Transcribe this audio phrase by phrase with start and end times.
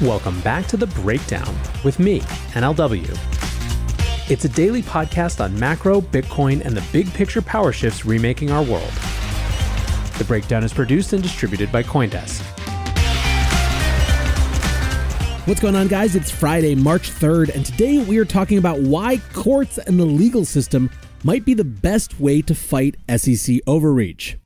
[0.00, 2.20] Welcome back to The Breakdown with me,
[2.54, 3.06] NLW.
[4.28, 8.64] It's a daily podcast on macro, Bitcoin, and the big picture power shifts remaking our
[8.64, 8.90] world.
[10.18, 12.42] The Breakdown is produced and distributed by Coindesk.
[15.46, 16.16] What's going on, guys?
[16.16, 20.44] It's Friday, March 3rd, and today we are talking about why courts and the legal
[20.44, 20.90] system
[21.22, 24.36] might be the best way to fight SEC overreach.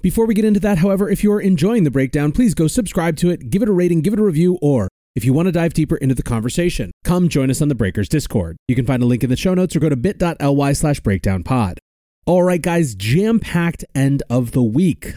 [0.00, 3.30] Before we get into that, however, if you're enjoying the breakdown, please go subscribe to
[3.30, 5.74] it, give it a rating, give it a review, or if you want to dive
[5.74, 8.56] deeper into the conversation, come join us on the Breakers Discord.
[8.68, 11.78] You can find a link in the show notes or go to bit.ly slash breakdownpod.
[12.26, 15.14] All right, guys, jam packed end of the week.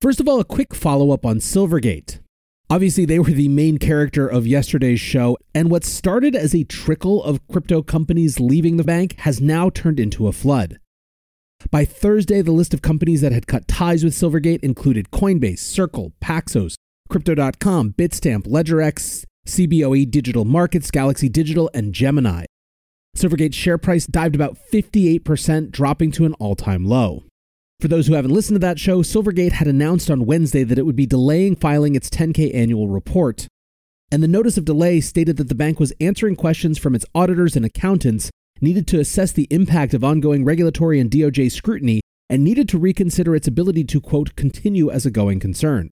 [0.00, 2.18] First of all, a quick follow up on Silvergate.
[2.68, 7.22] Obviously, they were the main character of yesterday's show, and what started as a trickle
[7.22, 10.78] of crypto companies leaving the bank has now turned into a flood.
[11.70, 16.12] By Thursday, the list of companies that had cut ties with Silvergate included Coinbase, Circle,
[16.22, 16.74] Paxos,
[17.08, 22.44] Crypto.com, Bitstamp, LedgerX, CBOE Digital Markets, Galaxy Digital, and Gemini.
[23.16, 27.24] Silvergate's share price dived about 58%, dropping to an all time low.
[27.80, 30.86] For those who haven't listened to that show, Silvergate had announced on Wednesday that it
[30.86, 33.48] would be delaying filing its 10K annual report.
[34.10, 37.56] And the notice of delay stated that the bank was answering questions from its auditors
[37.56, 38.30] and accountants
[38.62, 43.34] needed to assess the impact of ongoing regulatory and DOJ scrutiny, and needed to reconsider
[43.34, 45.90] its ability to, quote, continue as a going concern.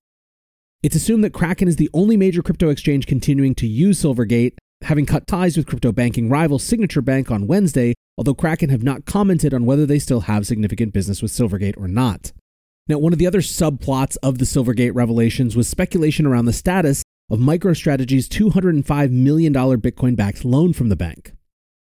[0.83, 5.05] It's assumed that Kraken is the only major crypto exchange continuing to use Silvergate, having
[5.05, 9.53] cut ties with crypto banking rival Signature Bank on Wednesday, although Kraken have not commented
[9.53, 12.33] on whether they still have significant business with Silvergate or not.
[12.89, 17.03] Now, one of the other subplots of the Silvergate revelations was speculation around the status
[17.29, 21.33] of MicroStrategy's $205 million Bitcoin backed loan from the bank.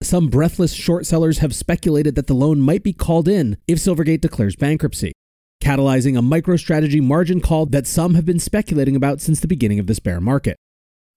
[0.05, 4.21] Some breathless short sellers have speculated that the loan might be called in if Silvergate
[4.21, 5.13] declares bankruptcy,
[5.63, 9.87] catalyzing a MicroStrategy margin call that some have been speculating about since the beginning of
[9.87, 10.59] this bear market.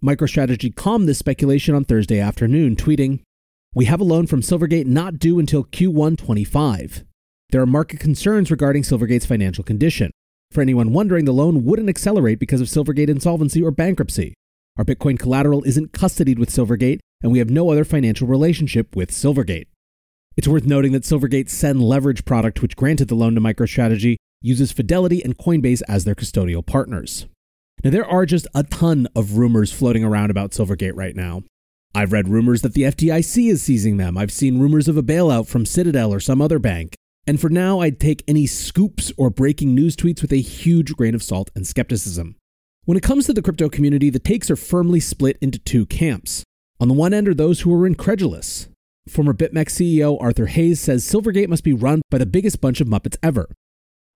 [0.02, 3.20] MicroStrategy calmed this speculation on Thursday afternoon, tweeting,
[3.76, 7.04] We have a loan from Silvergate not due until Q1 25.
[7.50, 10.12] There are market concerns regarding Silvergate's financial condition.
[10.52, 14.34] For anyone wondering, the loan wouldn't accelerate because of Silvergate insolvency or bankruptcy.
[14.78, 19.12] Our Bitcoin collateral isn't custodied with Silvergate, and we have no other financial relationship with
[19.12, 19.68] Silvergate.
[20.36, 24.72] It's worth noting that Silvergate's SEN Leverage product, which granted the loan to MicroStrategy, uses
[24.72, 27.26] Fidelity and Coinbase as their custodial partners.
[27.84, 31.44] Now, there are just a ton of rumors floating around about Silvergate right now.
[31.96, 34.18] I've read rumors that the FDIC is seizing them.
[34.18, 36.96] I've seen rumors of a bailout from Citadel or some other bank.
[37.26, 41.16] And for now, I'd take any scoops or breaking news tweets with a huge grain
[41.16, 42.36] of salt and skepticism.
[42.86, 46.44] When it comes to the crypto community, the takes are firmly split into two camps.
[46.80, 48.68] On the one end are those who are incredulous.
[49.10, 52.88] Former BitMEX CEO Arthur Hayes says Silvergate must be run by the biggest bunch of
[52.88, 53.50] Muppets ever.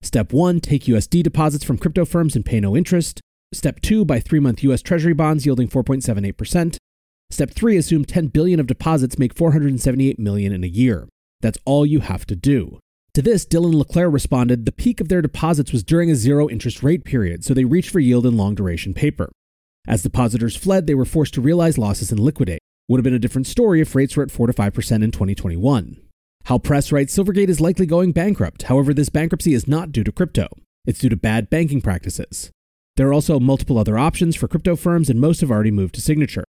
[0.00, 3.20] Step 1 Take USD deposits from crypto firms and pay no interest.
[3.52, 6.76] Step 2 Buy three month US Treasury bonds yielding 4.78%.
[7.30, 11.08] Step 3 Assume 10 billion of deposits make 478 million in a year.
[11.40, 12.78] That's all you have to do.
[13.14, 16.82] To this, Dylan LeClaire responded the peak of their deposits was during a zero interest
[16.82, 19.32] rate period, so they reached for yield in long duration paper.
[19.86, 22.60] As depositors fled, they were forced to realize losses and liquidate.
[22.88, 26.00] Would have been a different story if rates were at 4 to 5% in 2021.
[26.44, 28.64] Hal Press writes Silvergate is likely going bankrupt.
[28.64, 30.48] However, this bankruptcy is not due to crypto,
[30.84, 32.50] it's due to bad banking practices.
[32.96, 36.00] There are also multiple other options for crypto firms, and most have already moved to
[36.00, 36.44] Signature.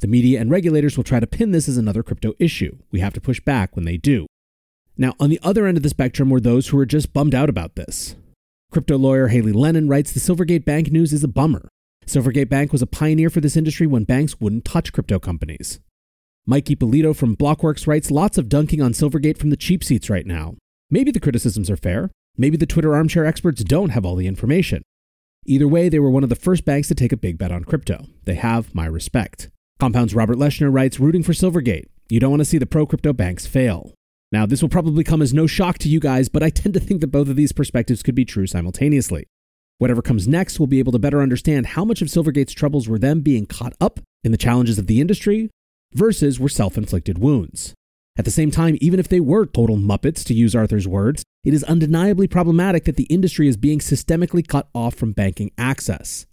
[0.00, 2.78] The media and regulators will try to pin this as another crypto issue.
[2.90, 4.26] We have to push back when they do.
[4.98, 7.48] Now, on the other end of the spectrum were those who were just bummed out
[7.48, 8.16] about this.
[8.72, 11.68] Crypto lawyer Haley Lennon writes The Silvergate Bank news is a bummer.
[12.06, 15.80] Silvergate Bank was a pioneer for this industry when banks wouldn't touch crypto companies.
[16.46, 20.26] Mike Ippolito from Blockworks writes lots of dunking on Silvergate from the cheap seats right
[20.26, 20.54] now.
[20.88, 22.10] Maybe the criticisms are fair.
[22.36, 24.82] Maybe the Twitter armchair experts don't have all the information.
[25.46, 27.64] Either way, they were one of the first banks to take a big bet on
[27.64, 28.06] crypto.
[28.24, 29.48] They have my respect.
[29.80, 31.86] Compound's Robert Leshner writes, rooting for Silvergate.
[32.08, 33.94] You don't want to see the pro crypto banks fail.
[34.30, 36.80] Now, this will probably come as no shock to you guys, but I tend to
[36.80, 39.26] think that both of these perspectives could be true simultaneously.
[39.78, 42.98] Whatever comes next, we'll be able to better understand how much of Silvergate's troubles were
[42.98, 45.50] them being caught up in the challenges of the industry
[45.92, 47.74] versus were self inflicted wounds.
[48.18, 51.52] At the same time, even if they were total muppets, to use Arthur's words, it
[51.52, 56.26] is undeniably problematic that the industry is being systemically cut off from banking access.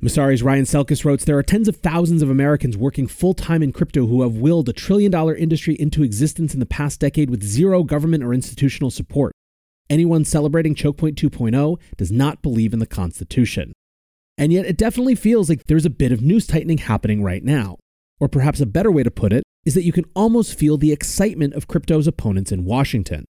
[0.00, 3.72] Messari's Ryan Selkis wrote There are tens of thousands of Americans working full time in
[3.72, 7.42] crypto who have willed a trillion dollar industry into existence in the past decade with
[7.42, 9.32] zero government or institutional support.
[9.90, 13.72] Anyone celebrating Chokepoint 2.0 does not believe in the Constitution.
[14.38, 17.76] And yet, it definitely feels like there's a bit of news tightening happening right now.
[18.18, 20.92] Or perhaps a better way to put it is that you can almost feel the
[20.92, 23.24] excitement of crypto's opponents in Washington.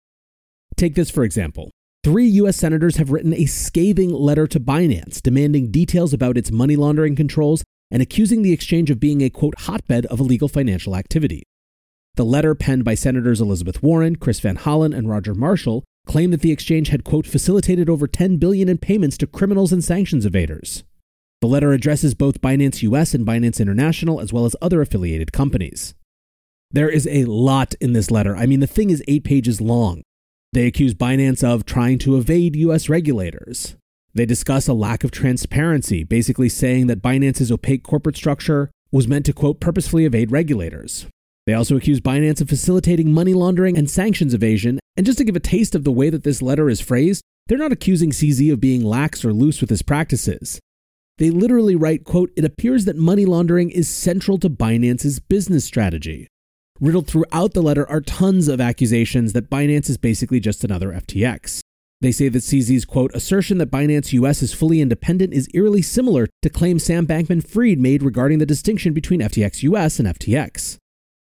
[0.77, 1.71] Take this, for example.
[2.05, 2.57] Three U.S.
[2.57, 7.65] senators have written a scathing letter to Binance demanding details about its money laundering controls
[7.91, 11.45] and accusing the exchange of being a quote hotbed of illegal financial activity.
[12.17, 16.41] The letter penned by Senators Elizabeth Warren, Chris Van Hollen, and Roger Marshall claimed that
[16.41, 20.83] the exchange had quote facilitated over 10 billion in payments to criminals and sanctions evaders.
[21.41, 25.95] The letter addresses both Binance US and Binance International as well as other affiliated companies.
[26.71, 28.35] There is a lot in this letter.
[28.35, 30.03] I mean, the thing is 8 pages long.
[30.53, 33.77] They accuse Binance of trying to evade US regulators.
[34.15, 39.27] They discuss a lack of transparency, basically saying that Binance's opaque corporate structure was meant
[39.27, 41.07] to, quote, purposefully evade regulators.
[41.47, 44.79] They also accuse Binance of facilitating money laundering and sanctions evasion.
[44.97, 47.59] And just to give a taste of the way that this letter is phrased, they're
[47.59, 50.61] not accusing CZ of being lax or loose with his practices.
[51.19, 56.29] They literally write, quote, it appears that money laundering is central to Binance's business strategy.
[56.81, 61.61] Riddled throughout the letter are tons of accusations that Binance is basically just another FTX.
[62.01, 66.27] They say that CZ's quote assertion that Binance US is fully independent is eerily similar
[66.43, 70.79] to claims Sam Bankman Fried made regarding the distinction between FTX US and FTX.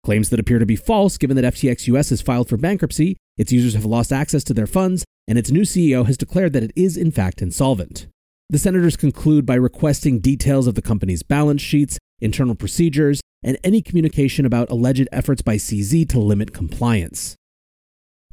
[0.04, 3.54] Claims that appear to be false given that FTX US has filed for bankruptcy, its
[3.54, 6.74] users have lost access to their funds, and its new CEO has declared that it
[6.76, 8.08] is in fact insolvent.
[8.50, 13.82] The senators conclude by requesting details of the company's balance sheets, internal procedures, and any
[13.82, 17.36] communication about alleged efforts by CZ to limit compliance.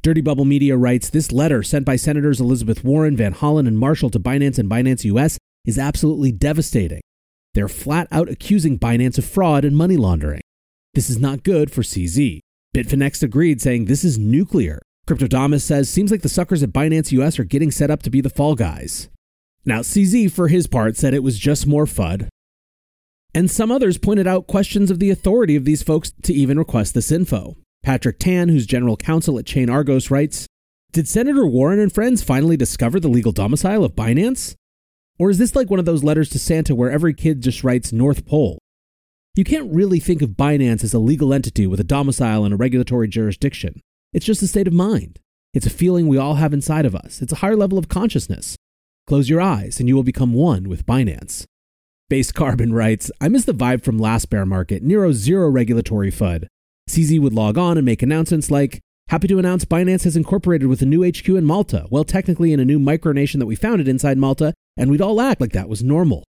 [0.03, 4.09] Dirty Bubble Media writes This letter sent by Senators Elizabeth Warren, Van Hollen, and Marshall
[4.09, 7.01] to Binance and Binance US is absolutely devastating.
[7.53, 10.41] They're flat out accusing Binance of fraud and money laundering.
[10.93, 12.41] This is not good for CZ.
[12.75, 14.81] Bitfinex agreed, saying this is nuclear.
[15.07, 18.19] Cryptodamus says seems like the suckers at Binance US are getting set up to be
[18.19, 19.09] the fall guys.
[19.63, 22.27] Now, CZ, for his part, said it was just more FUD.
[23.33, 26.93] And some others pointed out questions of the authority of these folks to even request
[26.93, 27.55] this info.
[27.83, 30.45] Patrick Tan, who's general counsel at Chain Argos, writes
[30.91, 34.55] Did Senator Warren and friends finally discover the legal domicile of Binance?
[35.17, 37.93] Or is this like one of those letters to Santa where every kid just writes
[37.93, 38.57] North Pole?
[39.33, 42.57] You can't really think of Binance as a legal entity with a domicile and a
[42.57, 43.79] regulatory jurisdiction.
[44.11, 45.19] It's just a state of mind.
[45.53, 47.21] It's a feeling we all have inside of us.
[47.21, 48.57] It's a higher level of consciousness.
[49.07, 51.45] Close your eyes and you will become one with Binance.
[52.09, 56.47] Base Carbon writes I miss the vibe from last bear market, Nero zero regulatory FUD.
[56.89, 60.81] CZ would log on and make announcements like, Happy to announce Binance has incorporated with
[60.81, 61.85] a new HQ in Malta.
[61.89, 65.41] Well, technically in a new micronation that we founded inside Malta, and we'd all act
[65.41, 66.23] like that was normal.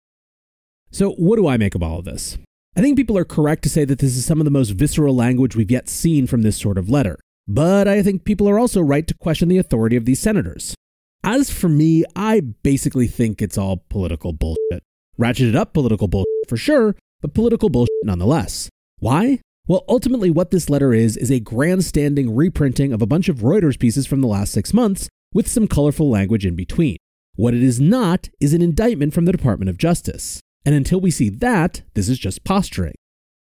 [0.93, 2.39] So, what do I make of all of this?
[2.79, 5.13] I think people are correct to say that this is some of the most visceral
[5.13, 7.19] language we've yet seen from this sort of letter.
[7.49, 10.77] But I think people are also right to question the authority of these senators.
[11.25, 14.85] As for me, I basically think it's all political bullshit.
[15.19, 18.69] Ratcheted up political bullshit for sure, but political bullshit nonetheless.
[19.01, 19.41] Why?
[19.67, 23.77] Well, ultimately, what this letter is, is a grandstanding reprinting of a bunch of Reuters
[23.77, 26.99] pieces from the last six months with some colorful language in between.
[27.35, 30.41] What it is not is an indictment from the Department of Justice.
[30.69, 32.93] And until we see that, this is just posturing.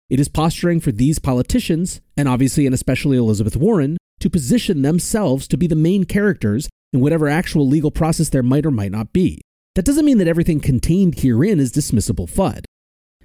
[0.08, 5.46] It is posturing for these politicians, and obviously and especially Elizabeth Warren, to position themselves
[5.48, 9.12] to be the main characters in whatever actual legal process there might or might not
[9.12, 9.42] be.
[9.74, 12.64] That doesn't mean that everything contained herein is dismissible FUD.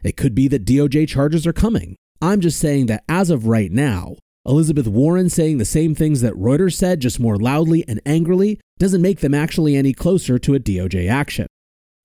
[0.04, 1.96] It could be that DOJ charges are coming.
[2.22, 6.34] I'm just saying that as of right now, Elizabeth Warren saying the same things that
[6.34, 10.60] Reuters said, just more loudly and angrily, doesn't make them actually any closer to a
[10.60, 11.48] DOJ action.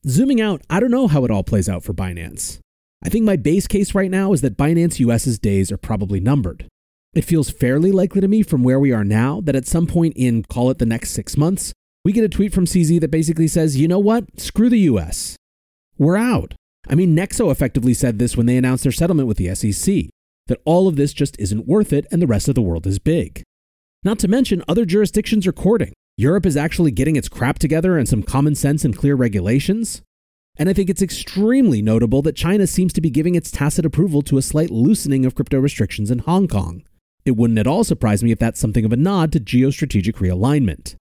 [0.08, 2.59] Zooming out, I don't know how it all plays out for Binance.
[3.04, 6.66] I think my base case right now is that Binance US's days are probably numbered.
[7.12, 10.14] It feels fairly likely to me from where we are now that at some point
[10.16, 13.47] in, call it the next six months, we get a tweet from CZ that basically
[13.47, 14.40] says, you know what?
[14.40, 15.37] Screw the US.
[15.99, 16.54] We're out.
[16.88, 20.07] I mean, Nexo effectively said this when they announced their settlement with the SEC
[20.47, 22.99] that all of this just isn't worth it and the rest of the world is
[22.99, 23.42] big.
[24.02, 25.92] Not to mention, other jurisdictions are courting.
[26.20, 30.02] Europe is actually getting its crap together and some common sense and clear regulations.
[30.58, 34.20] And I think it's extremely notable that China seems to be giving its tacit approval
[34.22, 36.82] to a slight loosening of crypto restrictions in Hong Kong.
[37.24, 40.94] It wouldn't at all surprise me if that's something of a nod to geostrategic realignment.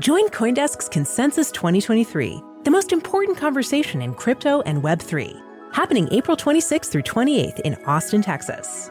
[0.00, 5.40] Join Coindesk's Consensus 2023, the most important conversation in crypto and Web3,
[5.72, 8.90] happening April 26th through 28th in Austin, Texas.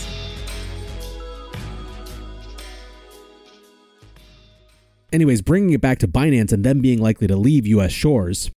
[5.11, 8.49] Anyways, bringing it back to Binance and them being likely to leave US shores.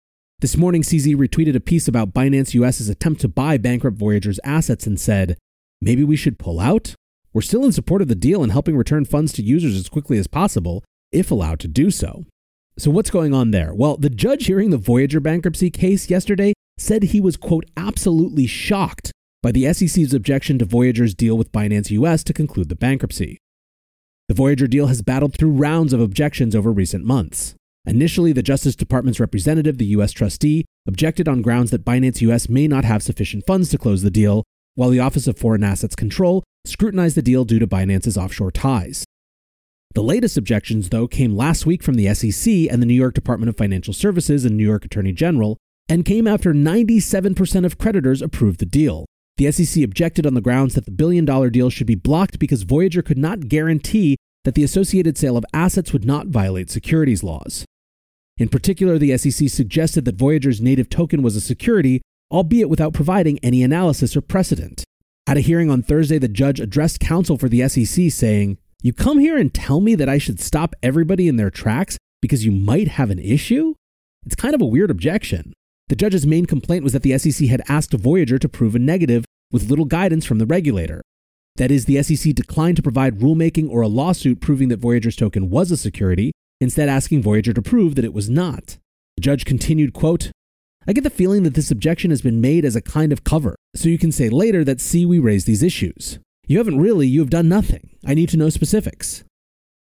[0.41, 4.87] This morning, CZ retweeted a piece about Binance US's attempt to buy bankrupt Voyager's assets
[4.87, 5.39] and said,
[5.81, 6.95] maybe we should pull out?
[7.33, 10.19] we're still in support of the deal and helping return funds to users as quickly
[10.19, 12.25] as possible, if allowed to do so.
[12.79, 13.75] So, what's going on there?
[13.75, 19.13] Well, the judge hearing the Voyager bankruptcy case yesterday said he was, quote, absolutely shocked
[19.43, 23.39] by the SEC's objection to Voyager's deal with Binance US to conclude the bankruptcy.
[24.33, 27.55] The Voyager deal has battled through rounds of objections over recent months.
[27.85, 30.11] Initially, the Justice Department's representative, the U.S.
[30.11, 34.11] trustee, objected on grounds that Binance US may not have sufficient funds to close the
[34.11, 34.43] deal,
[34.75, 39.05] while the Office of Foreign Assets Control scrutinized the deal due to Binance's offshore ties.
[39.95, 43.51] The latest objections, though, came last week from the SEC and the New York Department
[43.51, 45.59] of Financial Services and New York Attorney General,
[45.91, 49.05] and came after 97% of creditors approved the deal.
[49.37, 52.63] The SEC objected on the grounds that the billion dollar deal should be blocked because
[52.63, 57.65] Voyager could not guarantee that the associated sale of assets would not violate securities laws.
[58.39, 63.39] In particular, the SEC suggested that Voyager's native token was a security, albeit without providing
[63.41, 64.85] any analysis or precedent.
[65.27, 69.19] At a hearing on Thursday, the judge addressed counsel for the SEC, saying, You come
[69.19, 72.89] here and tell me that I should stop everybody in their tracks because you might
[72.89, 73.75] have an issue?
[74.27, 75.53] It's kind of a weird objection.
[75.89, 79.25] The judge's main complaint was that the SEC had asked Voyager to prove a negative
[79.53, 81.03] with little guidance from the regulator.
[81.57, 85.51] That is, the SEC declined to provide rulemaking or a lawsuit proving that Voyager's token
[85.51, 88.79] was a security, instead asking Voyager to prove that it was not.
[89.17, 90.31] The judge continued, quote,
[90.87, 93.55] I get the feeling that this objection has been made as a kind of cover,
[93.77, 96.19] so you can say later that see we raised these issues.
[96.47, 97.91] You haven't really, you have done nothing.
[98.05, 99.23] I need to know specifics.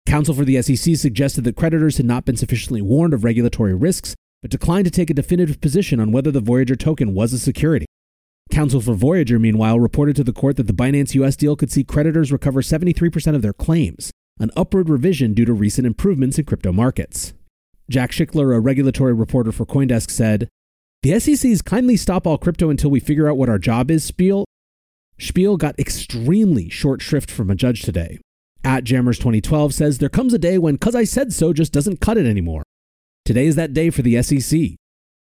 [0.05, 4.15] Counsel for the SEC suggested that creditors had not been sufficiently warned of regulatory risks,
[4.41, 7.85] but declined to take a definitive position on whether the Voyager token was a security.
[8.53, 11.83] Counsel for Voyager, meanwhile, reported to the court that the Binance US deal could see
[11.83, 16.71] creditors recover 73% of their claims, an upward revision due to recent improvements in crypto
[16.71, 17.33] markets.
[17.89, 20.49] Jack Schickler, a regulatory reporter for Coindesk, said,
[21.01, 24.45] The SEC's kindly stop all crypto until we figure out what our job is spiel.
[25.17, 28.19] Spiel got extremely short shrift from a judge today.
[28.63, 32.01] At Jammers 2012 says, There comes a day when cuz I said so just doesn't
[32.01, 32.61] cut it anymore.
[33.25, 34.75] Today is that day for the SEC.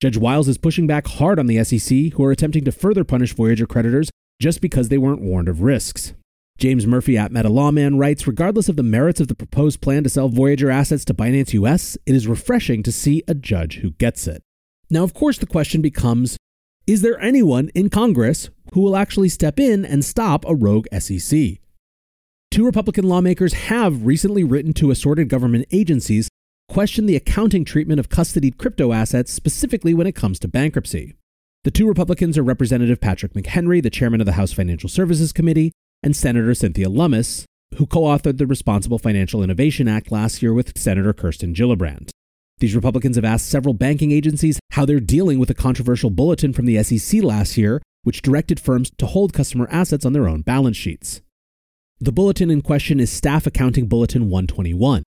[0.00, 3.34] Judge Wiles is pushing back hard on the SEC, who are attempting to further punish
[3.34, 4.08] Voyager creditors
[4.40, 6.14] just because they weren't warned of risks.
[6.56, 10.08] James Murphy at Meta Lawman writes Regardless of the merits of the proposed plan to
[10.08, 14.26] sell Voyager assets to Binance US, it is refreshing to see a judge who gets
[14.26, 14.42] it.
[14.88, 16.38] Now, of course, the question becomes
[16.86, 21.58] Is there anyone in Congress who will actually step in and stop a rogue SEC?
[22.50, 26.29] Two Republican lawmakers have recently written to assorted government agencies
[26.70, 31.14] question the accounting treatment of custodied crypto assets, specifically when it comes to bankruptcy.
[31.64, 35.72] The two Republicans are Representative Patrick McHenry, the chairman of the House Financial Services Committee,
[36.04, 40.78] and Senator Cynthia Lummis, who co authored the Responsible Financial Innovation Act last year with
[40.78, 42.10] Senator Kirsten Gillibrand.
[42.58, 46.66] These Republicans have asked several banking agencies how they're dealing with a controversial bulletin from
[46.66, 50.76] the SEC last year, which directed firms to hold customer assets on their own balance
[50.76, 51.20] sheets.
[51.98, 55.02] The bulletin in question is Staff Accounting Bulletin 121.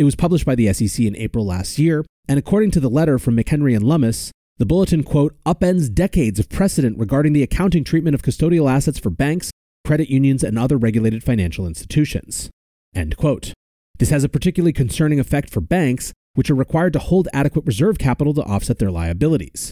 [0.00, 3.18] It was published by the SEC in April last year, and according to the letter
[3.18, 8.14] from McHenry and Lummis, the bulletin, quote, upends decades of precedent regarding the accounting treatment
[8.14, 9.50] of custodial assets for banks,
[9.86, 12.48] credit unions, and other regulated financial institutions.
[12.94, 13.52] End quote.
[13.98, 17.98] This has a particularly concerning effect for banks, which are required to hold adequate reserve
[17.98, 19.70] capital to offset their liabilities,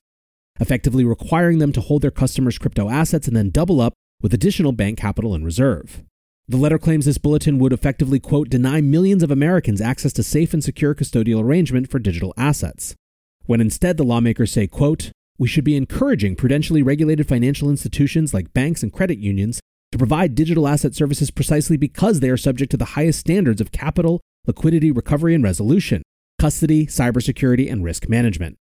[0.61, 4.73] effectively requiring them to hold their customers' crypto assets and then double up with additional
[4.73, 6.03] bank capital in reserve.
[6.51, 10.55] The letter claims this bulletin would effectively, quote, deny millions of Americans access to safe
[10.55, 12.95] and secure custodial arrangement for digital assets.
[13.45, 18.55] When instead the lawmakers say, quote, we should be encouraging prudentially regulated financial institutions like
[18.55, 19.61] banks and credit unions
[19.93, 23.71] to provide digital asset services precisely because they are subject to the highest standards of
[23.71, 26.03] capital, liquidity, recovery, and resolution,
[26.41, 28.57] custody, cybersecurity, and risk management.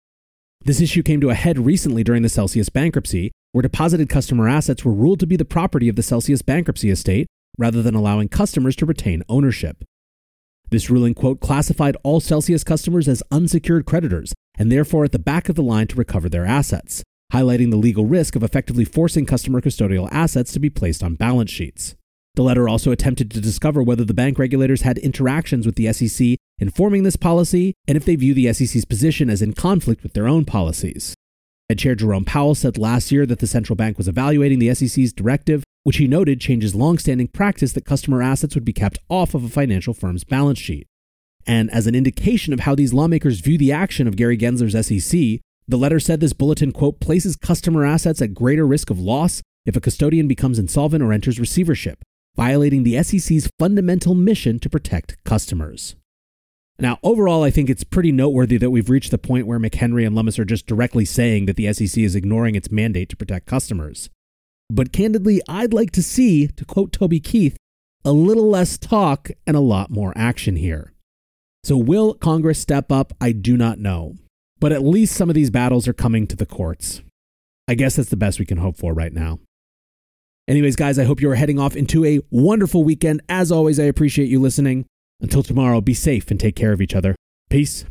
[0.65, 4.85] This issue came to a head recently during the Celsius bankruptcy, where deposited customer assets
[4.85, 7.27] were ruled to be the property of the Celsius bankruptcy estate
[7.59, 9.85] rather than allowing customers to retain ownership.
[10.71, 15.49] This ruling, quote, classified all Celsius customers as unsecured creditors and therefore at the back
[15.49, 19.61] of the line to recover their assets, highlighting the legal risk of effectively forcing customer
[19.61, 21.95] custodial assets to be placed on balance sheets.
[22.35, 26.39] The letter also attempted to discover whether the bank regulators had interactions with the SEC
[26.59, 30.29] informing this policy and if they view the SEC's position as in conflict with their
[30.29, 31.15] own policies.
[31.69, 35.13] Fed Chair Jerome Powell said last year that the central bank was evaluating the SEC's
[35.13, 39.45] directive which he noted changes longstanding practice that customer assets would be kept off of
[39.45, 40.87] a financial firm's balance sheet.
[41.47, 45.41] And as an indication of how these lawmakers view the action of Gary Gensler's SEC,
[45.67, 49.77] the letter said this bulletin, quote, places customer assets at greater risk of loss if
[49.77, 52.03] a custodian becomes insolvent or enters receivership,
[52.37, 55.97] violating the SEC's fundamental mission to protect customers.
[56.79, 60.17] Now, overall, I think it's pretty noteworthy that we've reached the point where McHenry and
[60.17, 64.11] Lummis are just directly saying that the SEC is ignoring its mandate to protect customers.
[64.73, 67.59] But candidly, I'd like to see, to quote Toby Keith,
[68.07, 70.95] a little less talk and a lot more action here.
[71.63, 73.13] So, will Congress step up?
[73.21, 74.17] I do not know.
[74.61, 77.03] But at least some of these battles are coming to the courts.
[77.69, 79.41] I guess that's the best we can hope for right now.
[80.49, 83.21] Anyways, guys, I hope you are heading off into a wonderful weekend.
[83.29, 84.87] As always, I appreciate you listening.
[85.21, 87.15] Until tomorrow, be safe and take care of each other.
[87.51, 87.85] Peace.